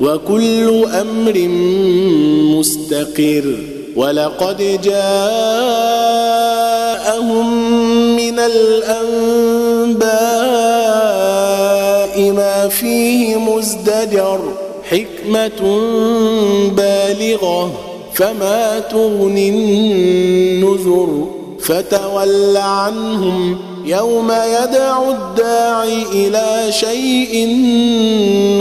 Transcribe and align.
وكل 0.00 0.84
أمر 0.84 1.48
مستقر 2.58 3.56
ولقد 3.96 4.80
جاءهم 4.84 5.04
من 8.16 8.38
الأنباء 8.38 10.14
ما 12.30 12.68
فيه 12.68 13.36
مزدجر 13.36 14.40
حكمة 14.90 15.80
بالغة 16.76 17.72
فما 18.14 18.78
تغني 18.78 19.48
النذر 19.48 21.28
فتول 21.60 22.56
عنهم 22.56 23.58
يوم 23.84 24.32
يدعو 24.32 25.10
الداعي 25.10 26.02
إلى 26.12 26.72
شيء 26.72 27.48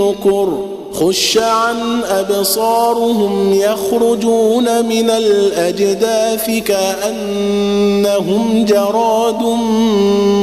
نكر 0.01 0.72
خش 0.93 1.37
عن 1.37 2.03
أبصارهم 2.03 3.53
يخرجون 3.53 4.85
من 4.85 5.09
الأجداث 5.09 6.49
كأنهم 6.65 8.65
جراد 8.65 9.43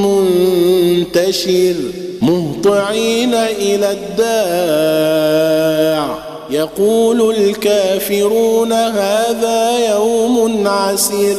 منتشر 0.07 1.75
مهطعين 2.23 3.35
إلى 3.35 3.97
الداع. 4.19 6.19
يقول 6.51 7.37
الكافرون 7.37 8.73
هذا 8.73 9.91
يوم 9.95 10.69
عسير. 10.69 11.39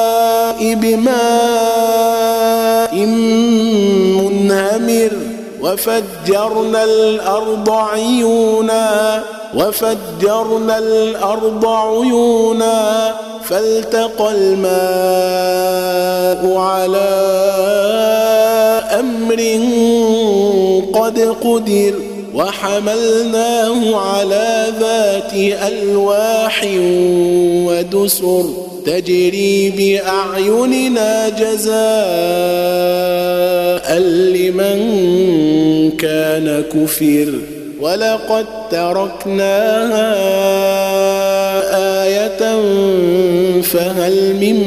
بماء 0.61 1.11
منهمر 4.15 5.11
وفجرنا 5.61 6.83
الأرض 6.83 7.69
عيونا 7.69 9.23
وفجرنا 9.55 10.77
الأرض 10.77 11.65
عيونا 11.65 13.13
فالتقى 13.43 14.31
الماء 14.31 14.71
على 16.57 17.11
أمر 18.99 19.39
قد 20.93 21.19
قدر 21.43 21.93
وحملناه 22.35 23.95
على 23.95 24.67
ذات 24.79 25.33
ألواح 25.67 26.65
ودسر 27.67 28.45
تجري 28.85 29.69
بأعيننا 29.77 31.29
جزاء 31.29 31.71
لمن 33.99 34.81
كان 35.97 36.63
كفر. 36.73 37.33
ولقد 37.81 38.45
تركناها 38.71 40.13
آية 42.03 42.61
فهل 43.61 44.35
من 44.35 44.57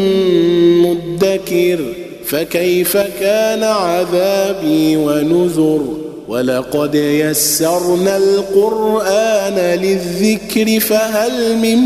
مدكر؟ 0.83 1.79
فكيف 2.25 2.97
كان 2.97 3.63
عذابي 3.63 4.97
ونذر؟ 4.97 5.81
ولقد 6.29 6.95
يسرنا 6.95 8.17
القرآن 8.17 9.79
للذكر 9.81 10.81
فهل 10.81 11.57
من 11.57 11.79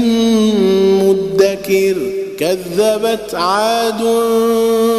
مدكر؟ 1.05 2.18
كذبت 2.41 3.35
عاد 3.35 4.03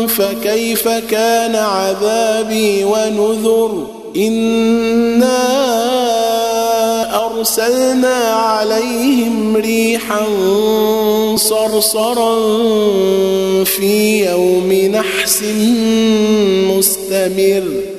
فكيف 0.07 0.88
كان 0.88 1.55
عذابي 1.55 2.83
ونذر 2.83 3.88
إنا 4.17 5.39
أرسلنا 7.25 8.16
عليهم 8.23 9.55
ريحا 9.55 10.25
صرصرا 11.35 12.35
في 13.63 14.25
يوم 14.29 14.73
نحس 14.73 15.44
مستمر 16.69 17.98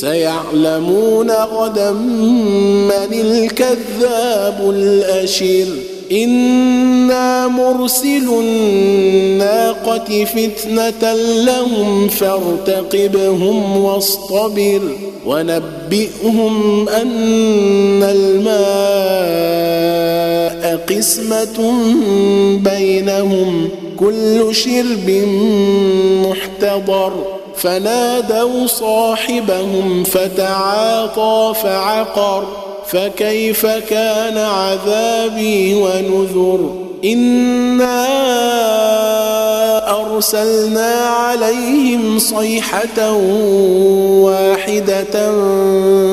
سيعلمون 0.00 1.30
غدا 1.30 1.90
من 1.90 3.12
الكذاب 3.12 4.70
الأشر. 4.70 5.66
إنا 6.12 7.48
مرسل 7.48 8.28
الناقة 8.28 10.24
فتنة 10.24 11.12
لهم 11.44 12.08
فارتقبهم 12.08 13.76
واصطبر. 13.76 14.80
ونبئهم 15.26 16.88
أن 16.88 18.02
الماء 18.02 18.56
قسمة 20.96 21.72
بينهم. 22.56 23.68
كل 23.98 24.54
شرب 24.54 25.10
محتضر. 26.26 27.39
فنادوا 27.60 28.66
صاحبهم 28.66 30.04
فتعاطى 30.04 31.52
فعقر 31.62 32.46
فكيف 32.86 33.66
كان 33.66 34.38
عذابي 34.38 35.74
ونذر؟ 35.74 36.74
إنا 37.04 38.06
أرسلنا 40.00 40.94
عليهم 40.94 42.18
صيحة 42.18 43.12
واحدة 44.22 45.32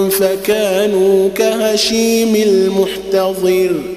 فكانوا 0.10 1.30
كهشيم 1.30 2.36
المحتضر. 2.36 3.97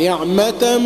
نعمة 0.00 0.78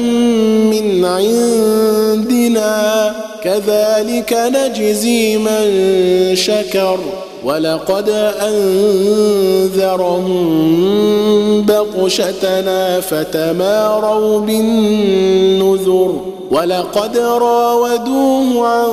من 0.70 1.04
عندنا. 1.04 3.14
كذلك 3.44 4.32
نجزي 4.32 5.36
من 5.36 6.36
شكر. 6.36 6.98
ولقد 7.44 8.08
أنذرهم 8.40 10.24
بطشتنا 11.62 13.00
فتماروا 13.00 14.40
بالنذر. 14.40 16.20
ولقد 16.50 17.18
راودوه 17.18 18.68
عن 18.68 18.90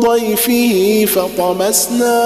ضيفه 0.00 1.06
فطمسنا 1.14 2.20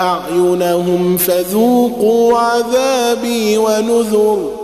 أعينهم 0.00 1.16
فذوقوا 1.16 2.38
عذابي 2.38 3.58
ونذر. 3.58 4.63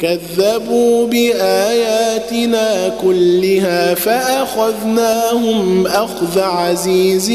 كذبوا 0.00 1.06
بآياتنا 1.06 2.88
كلها 3.02 3.94
فأخذناهم 3.94 5.86
أخذ 5.86 6.40
عزيز 6.40 7.30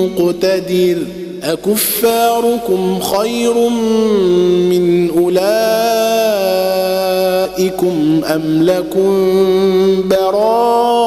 مقتدر. 0.00 0.96
أكفاركم 1.42 3.00
خير 3.00 3.54
من 4.70 5.10
أولئكم 5.10 5.46
أم 8.24 8.62
لكم 8.62 9.32
براءه 10.08 11.06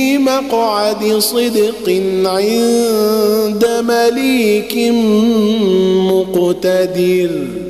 مقعد 0.25 1.17
صدق 1.19 1.89
عند 2.25 3.65
مليك 3.87 4.77
مقتدر. 6.11 7.60